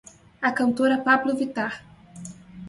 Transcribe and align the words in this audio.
A 0.47 0.49
cantora 0.59 1.03
Pablo 1.07 1.35
Vittar 1.41 1.73